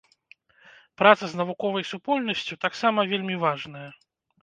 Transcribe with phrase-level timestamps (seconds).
[1.01, 3.89] Праца з навуковай супольнасцю таксама вельмі важная.